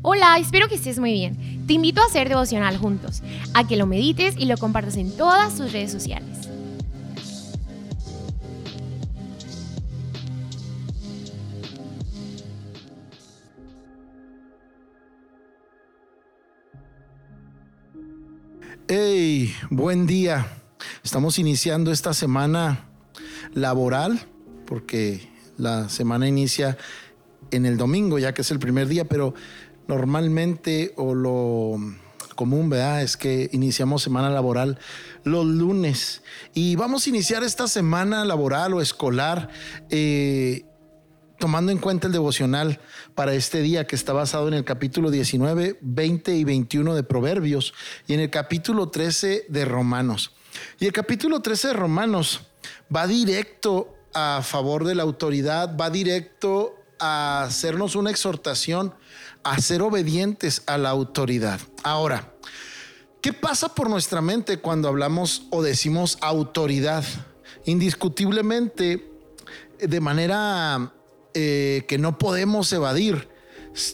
[0.00, 1.66] Hola, espero que estés muy bien.
[1.66, 3.20] Te invito a hacer devocional juntos,
[3.52, 6.48] a que lo medites y lo compartas en todas tus redes sociales.
[18.86, 20.46] Hey, buen día.
[21.02, 22.88] Estamos iniciando esta semana
[23.52, 24.20] laboral
[24.64, 26.78] porque la semana inicia
[27.50, 29.34] en el domingo, ya que es el primer día, pero
[29.88, 31.78] normalmente o lo
[32.36, 33.02] común, ¿verdad?
[33.02, 34.78] Es que iniciamos semana laboral
[35.24, 36.22] los lunes
[36.54, 39.48] y vamos a iniciar esta semana laboral o escolar
[39.90, 40.64] eh,
[41.38, 42.80] tomando en cuenta el devocional
[43.16, 47.74] para este día que está basado en el capítulo 19, 20 y 21 de Proverbios
[48.06, 50.32] y en el capítulo 13 de Romanos.
[50.78, 52.42] Y el capítulo 13 de Romanos
[52.94, 58.94] va directo a favor de la autoridad, va directo a hacernos una exhortación
[59.42, 61.60] a ser obedientes a la autoridad.
[61.82, 62.34] Ahora,
[63.20, 67.04] ¿qué pasa por nuestra mente cuando hablamos o decimos autoridad?
[67.64, 69.10] Indiscutiblemente,
[69.78, 70.92] de manera
[71.34, 73.28] eh, que no podemos evadir,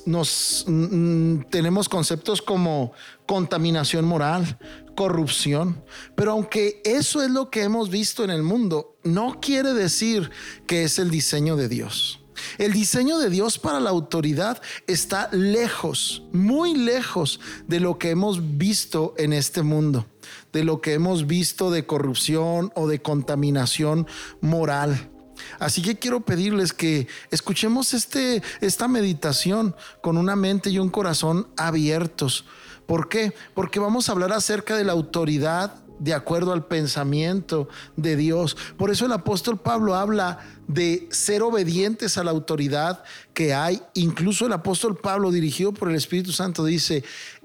[0.07, 2.93] nos mm, tenemos conceptos como
[3.27, 4.59] contaminación moral,
[4.97, 5.83] corrupción,
[6.17, 10.31] pero aunque eso es lo que hemos visto en el mundo, no quiere decir
[10.67, 12.24] que es el diseño de Dios.
[12.59, 18.59] El diseño de Dios para la autoridad está lejos, muy lejos de lo que hemos
[18.59, 20.07] visto en este mundo,
[20.53, 24.07] de lo que hemos visto de corrupción o de contaminación
[24.41, 25.11] moral.
[25.59, 31.49] Así que quiero pedirles que escuchemos este, esta meditación con una mente y un corazón
[31.57, 32.45] abiertos.
[32.87, 33.33] ¿Por qué?
[33.55, 38.57] Porque vamos a hablar acerca de la autoridad de acuerdo al pensamiento de Dios.
[38.77, 43.81] Por eso el apóstol Pablo habla de ser obedientes a la autoridad que hay.
[43.95, 47.05] Incluso el apóstol Pablo, dirigido por el Espíritu Santo, dice,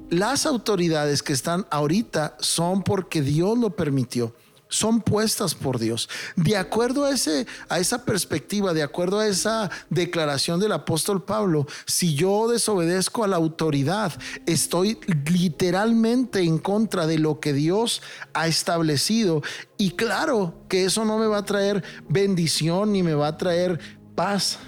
[0.10, 4.34] las autoridades que están ahorita son porque Dios lo permitió
[4.70, 6.08] son puestas por Dios.
[6.36, 11.68] De acuerdo a, ese, a esa perspectiva, de acuerdo a esa declaración del apóstol Pablo,
[11.86, 14.14] si yo desobedezco a la autoridad,
[14.46, 15.00] estoy
[15.30, 18.02] literalmente en contra de lo que Dios
[18.34, 19.42] ha establecido.
[19.78, 23.80] Y claro que eso no me va a traer bendición ni me va a traer
[24.16, 24.60] paz.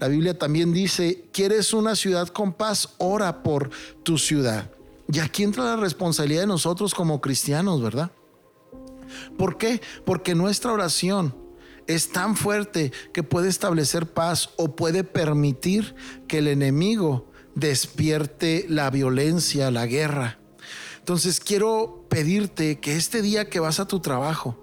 [0.00, 2.90] La Biblia también dice, ¿quieres una ciudad con paz?
[2.98, 3.70] Ora por
[4.02, 4.70] tu ciudad.
[5.12, 8.10] Y aquí entra la responsabilidad de nosotros como cristianos, ¿verdad?
[9.38, 9.80] ¿Por qué?
[10.04, 11.34] Porque nuestra oración
[11.86, 15.94] es tan fuerte que puede establecer paz o puede permitir
[16.28, 20.38] que el enemigo despierte la violencia, la guerra.
[20.98, 24.58] Entonces quiero pedirte que este día que vas a tu trabajo,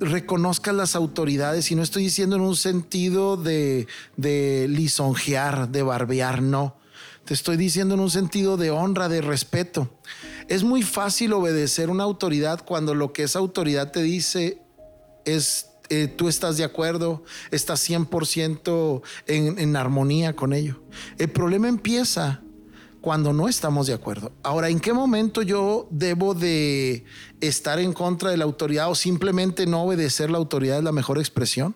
[0.00, 6.40] reconozcas las autoridades y no estoy diciendo en un sentido de, de lisonjear, de barbear,
[6.40, 6.76] no.
[7.24, 9.90] Te estoy diciendo en un sentido de honra, de respeto.
[10.48, 14.62] Es muy fácil obedecer una autoridad cuando lo que esa autoridad te dice
[15.24, 20.82] es eh, tú estás de acuerdo, estás 100% en, en armonía con ello.
[21.18, 22.42] El problema empieza
[23.00, 24.32] cuando no estamos de acuerdo.
[24.42, 27.04] Ahora, ¿en qué momento yo debo de
[27.40, 31.18] estar en contra de la autoridad o simplemente no obedecer la autoridad es la mejor
[31.18, 31.74] expresión?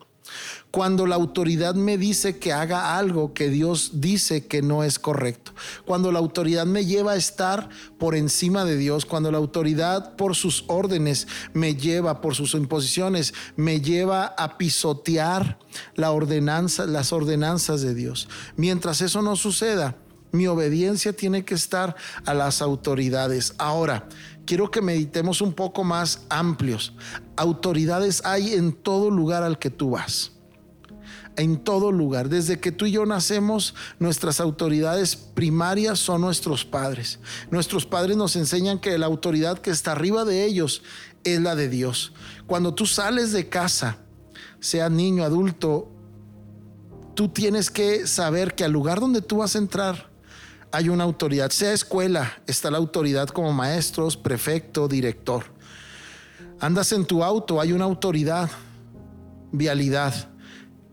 [0.70, 5.52] Cuando la autoridad me dice que haga algo que Dios dice que no es correcto.
[5.84, 7.68] Cuando la autoridad me lleva a estar
[7.98, 9.04] por encima de Dios.
[9.04, 15.58] Cuando la autoridad por sus órdenes me lleva, por sus imposiciones, me lleva a pisotear
[15.94, 18.28] la ordenanza, las ordenanzas de Dios.
[18.56, 19.96] Mientras eso no suceda,
[20.32, 21.94] mi obediencia tiene que estar
[22.24, 23.54] a las autoridades.
[23.58, 24.08] Ahora,
[24.46, 26.92] quiero que meditemos un poco más amplios.
[27.36, 30.32] Autoridades hay en todo lugar al que tú vas
[31.36, 32.28] en todo lugar.
[32.28, 37.18] Desde que tú y yo nacemos, nuestras autoridades primarias son nuestros padres.
[37.50, 40.82] Nuestros padres nos enseñan que la autoridad que está arriba de ellos
[41.24, 42.12] es la de Dios.
[42.46, 43.98] Cuando tú sales de casa,
[44.60, 45.90] sea niño, adulto,
[47.14, 50.11] tú tienes que saber que al lugar donde tú vas a entrar,
[50.72, 55.44] hay una autoridad, sea escuela, está la autoridad como maestros, prefecto, director.
[56.60, 58.50] Andas en tu auto, hay una autoridad,
[59.52, 60.14] vialidad.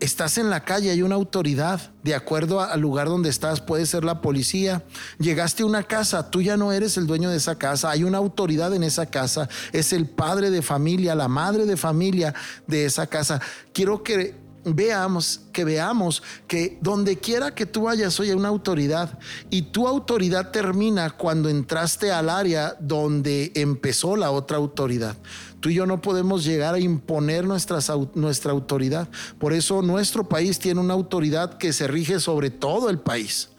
[0.02, 1.92] Estás en la calle, hay una autoridad.
[2.04, 4.84] De acuerdo al lugar donde estás, puede ser la policía.
[5.18, 7.90] Llegaste a una casa, tú ya no eres el dueño de esa casa.
[7.90, 9.50] Hay una autoridad en esa casa.
[9.74, 12.34] Es el padre de familia, la madre de familia
[12.66, 13.42] de esa casa.
[13.74, 14.36] Quiero que
[14.66, 19.18] veamos, que veamos que donde quiera que tú vayas hoy hay una autoridad
[19.50, 25.18] y tu autoridad termina cuando entraste al área donde empezó la otra autoridad.
[25.60, 29.10] Tú y yo no podemos llegar a imponer nuestra autoridad.
[29.38, 33.50] Por eso nuestro país tiene una autoridad que se rige sobre todo el país.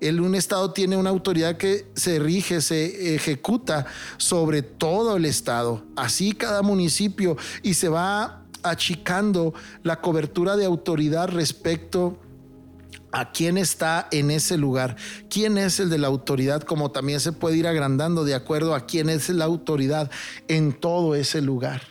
[0.00, 3.86] El, un Estado tiene una autoridad que se rige, se ejecuta
[4.16, 11.28] sobre todo el Estado, así cada municipio, y se va achicando la cobertura de autoridad
[11.28, 12.18] respecto
[13.12, 14.96] a quién está en ese lugar,
[15.28, 18.86] quién es el de la autoridad, como también se puede ir agrandando de acuerdo a
[18.86, 20.10] quién es la autoridad
[20.48, 21.82] en todo ese lugar.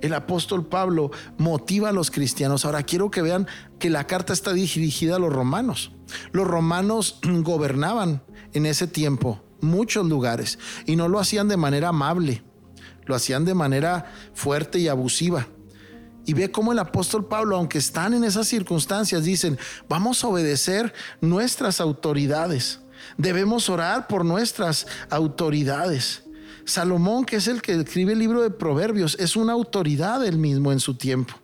[0.00, 2.64] El apóstol Pablo motiva a los cristianos.
[2.64, 3.46] Ahora quiero que vean
[3.78, 5.92] que la carta está dirigida a los romanos.
[6.32, 8.22] Los romanos gobernaban
[8.52, 12.42] en ese tiempo muchos lugares y no lo hacían de manera amable,
[13.04, 15.48] lo hacían de manera fuerte y abusiva.
[16.26, 19.58] Y ve cómo el apóstol Pablo, aunque están en esas circunstancias, dicen,
[19.88, 22.80] vamos a obedecer nuestras autoridades.
[23.16, 26.24] Debemos orar por nuestras autoridades.
[26.64, 30.72] Salomón, que es el que escribe el libro de Proverbios, es una autoridad él mismo
[30.72, 31.34] en su tiempo.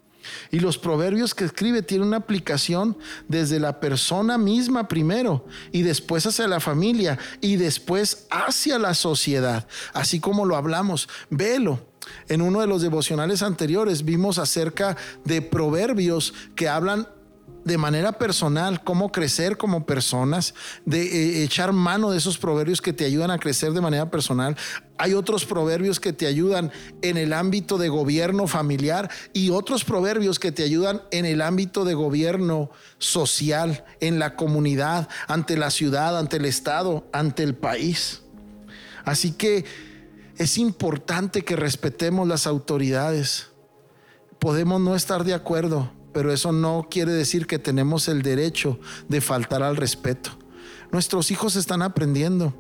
[0.50, 2.96] Y los proverbios que escribe tienen una aplicación
[3.28, 9.66] desde la persona misma primero y después hacia la familia y después hacia la sociedad,
[9.92, 11.08] así como lo hablamos.
[11.30, 11.91] Velo.
[12.28, 17.06] En uno de los devocionales anteriores vimos acerca de proverbios que hablan
[17.64, 20.54] de manera personal, cómo crecer como personas,
[20.84, 24.56] de eh, echar mano de esos proverbios que te ayudan a crecer de manera personal.
[24.98, 26.72] Hay otros proverbios que te ayudan
[27.02, 31.84] en el ámbito de gobierno familiar y otros proverbios que te ayudan en el ámbito
[31.84, 38.22] de gobierno social, en la comunidad, ante la ciudad, ante el Estado, ante el país.
[39.04, 39.64] Así que
[40.42, 43.46] es importante que respetemos las autoridades.
[44.40, 49.20] Podemos no estar de acuerdo, pero eso no quiere decir que tenemos el derecho de
[49.20, 50.30] faltar al respeto.
[50.90, 52.52] Nuestros hijos están aprendiendo.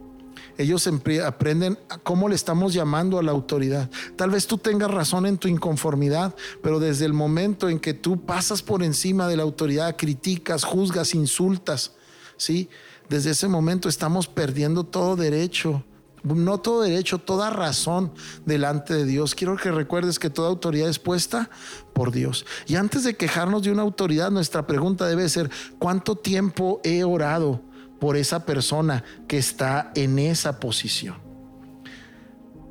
[0.58, 0.88] Ellos
[1.26, 3.90] aprenden cómo le estamos llamando a la autoridad.
[4.14, 8.24] Tal vez tú tengas razón en tu inconformidad, pero desde el momento en que tú
[8.24, 11.94] pasas por encima de la autoridad, criticas, juzgas, insultas,
[12.36, 12.68] ¿sí?
[13.08, 15.82] Desde ese momento estamos perdiendo todo derecho
[16.24, 18.12] no todo derecho, toda razón
[18.44, 19.34] delante de Dios.
[19.34, 21.50] Quiero que recuerdes que toda autoridad es puesta
[21.92, 22.46] por Dios.
[22.66, 27.60] Y antes de quejarnos de una autoridad, nuestra pregunta debe ser, ¿cuánto tiempo he orado
[28.00, 31.16] por esa persona que está en esa posición?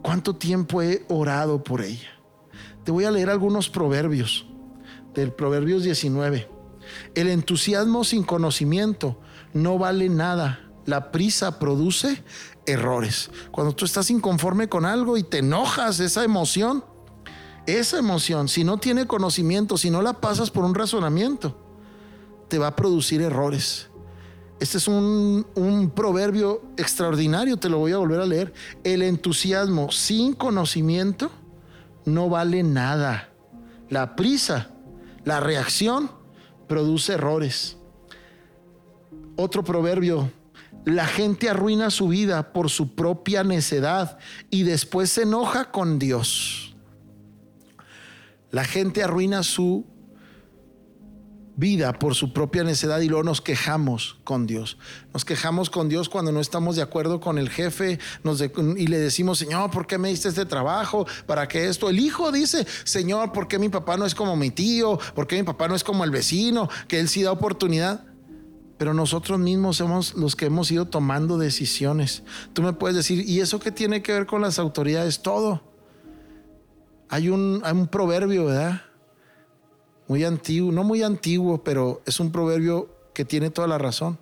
[0.01, 2.09] ¿Cuánto tiempo he orado por ella?
[2.83, 4.47] Te voy a leer algunos proverbios
[5.13, 6.49] del Proverbios 19.
[7.15, 9.19] El entusiasmo sin conocimiento
[9.53, 10.70] no vale nada.
[10.85, 12.23] La prisa produce
[12.65, 13.29] errores.
[13.51, 16.83] Cuando tú estás inconforme con algo y te enojas, esa emoción,
[17.65, 21.57] esa emoción, si no tiene conocimiento, si no la pasas por un razonamiento,
[22.47, 23.87] te va a producir errores.
[24.59, 28.53] Este es un, un, proverbio extraordinario, te lo voy a volver a leer.
[28.83, 31.31] El entusiasmo sin conocimiento
[32.05, 33.29] no vale nada.
[33.89, 34.69] La prisa,
[35.23, 36.11] la reacción
[36.67, 37.77] produce errores.
[39.35, 40.29] Otro proverbio
[40.85, 44.17] la gente arruina su vida por su propia necedad
[44.49, 46.75] y después se enoja con Dios.
[48.49, 49.85] La gente arruina su
[51.55, 54.77] vida por su propia necedad y luego nos quejamos con Dios.
[55.13, 57.99] Nos quejamos con Dios cuando no estamos de acuerdo con el jefe
[58.77, 61.05] y le decimos, Señor, ¿por qué me diste este trabajo?
[61.27, 61.89] ¿Para qué esto?
[61.89, 64.97] El hijo dice, Señor, ¿por qué mi papá no es como mi tío?
[65.13, 66.67] ¿Por qué mi papá no es como el vecino?
[66.87, 68.10] Que él sí da oportunidad
[68.81, 72.23] pero nosotros mismos somos los que hemos ido tomando decisiones.
[72.53, 75.21] Tú me puedes decir, ¿y eso qué tiene que ver con las autoridades?
[75.21, 75.61] Todo.
[77.07, 78.81] Hay un, hay un proverbio, ¿verdad?
[80.07, 84.17] Muy antiguo, no muy antiguo, pero es un proverbio que tiene toda la razón.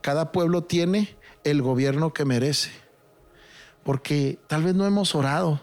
[0.00, 2.70] Cada pueblo tiene el gobierno que merece,
[3.82, 5.60] porque tal vez no hemos orado.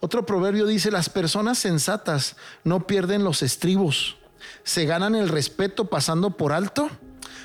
[0.00, 4.16] Otro proverbio dice, las personas sensatas no pierden los estribos,
[4.64, 6.88] se ganan el respeto pasando por alto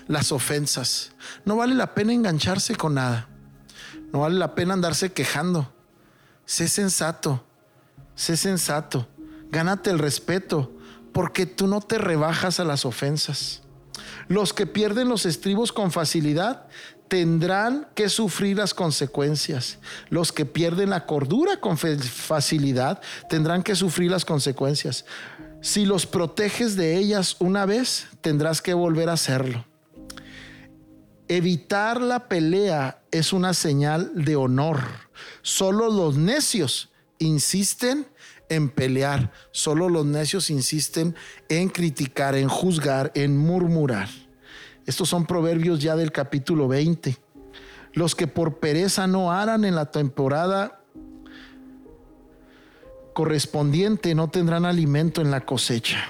[0.08, 1.12] las ofensas.
[1.46, 3.28] No vale la pena engancharse con nada.
[4.12, 5.74] No vale la pena andarse quejando.
[6.46, 7.44] Sé sensato.
[8.16, 9.08] Sé sensato.
[9.52, 10.72] Gánate el respeto
[11.14, 13.64] porque tú no te rebajas a las ofensas.
[14.28, 16.68] Los que pierden los estribos con facilidad
[17.08, 19.80] tendrán que sufrir las consecuencias.
[20.10, 25.06] Los que pierden la cordura con facilidad tendrán que sufrir las consecuencias.
[25.62, 29.66] Si los proteges de ellas una vez, tendrás que volver a hacerlo.
[31.30, 34.80] Evitar la pelea es una señal de honor.
[35.42, 38.08] Solo los necios insisten
[38.50, 39.32] en pelear.
[39.52, 41.16] Solo los necios insisten
[41.50, 44.08] en criticar, en juzgar, en murmurar.
[44.86, 47.18] Estos son proverbios ya del capítulo 20.
[47.92, 50.82] Los que por pereza no aran en la temporada
[53.14, 56.08] correspondiente no tendrán alimento en la cosecha.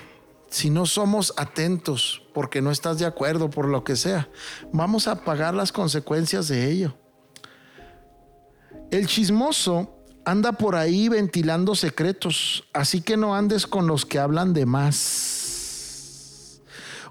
[0.50, 4.30] Si no somos atentos porque no estás de acuerdo por lo que sea,
[4.72, 6.96] vamos a pagar las consecuencias de ello.
[8.92, 14.54] El chismoso anda por ahí ventilando secretos, así que no andes con los que hablan
[14.54, 16.62] de más.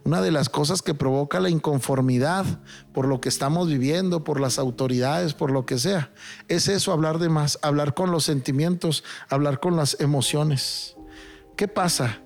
[0.05, 2.47] Una de las cosas que provoca la inconformidad
[2.93, 6.13] por lo que estamos viviendo, por las autoridades, por lo que sea,
[6.47, 10.97] es eso, hablar de más, hablar con los sentimientos, hablar con las emociones.
[11.57, 12.21] ¿Qué pasa?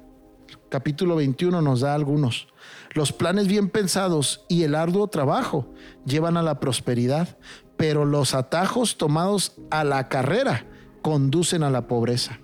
[0.70, 2.46] Capítulo 21 nos da algunos.
[2.94, 5.66] Los planes bien pensados y el arduo trabajo
[6.06, 7.36] llevan a la prosperidad,
[7.76, 10.66] pero los atajos tomados a la carrera
[11.02, 12.38] conducen a la pobreza.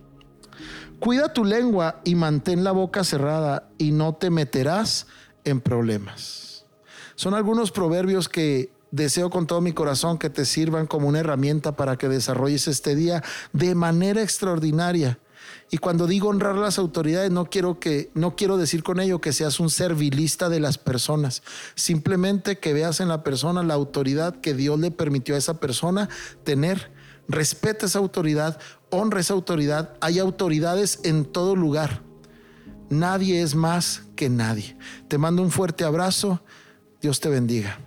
[0.99, 5.06] Cuida tu lengua y mantén la boca cerrada y no te meterás
[5.45, 6.66] en problemas.
[7.14, 11.76] Son algunos proverbios que deseo con todo mi corazón que te sirvan como una herramienta
[11.76, 15.21] para que desarrolles este día de manera extraordinaria.
[15.71, 19.21] Y cuando digo honrar a las autoridades, no quiero que no quiero decir con ello
[19.21, 21.43] que seas un servilista de las personas,
[21.75, 26.09] simplemente que veas en la persona la autoridad que Dios le permitió a esa persona
[26.45, 26.95] tener.
[27.29, 28.61] Respeta esa autoridad,
[28.91, 29.97] honra esa autoridad.
[30.00, 32.03] Hay autoridades en todo lugar.
[32.88, 34.76] Nadie es más que nadie.
[35.09, 36.41] Te mando un fuerte abrazo.
[37.00, 37.79] Dios te bendiga.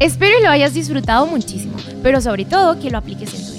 [0.00, 3.57] Espero lo hayas disfrutado muchísimo, pero sobre todo que lo apliques en tu vida.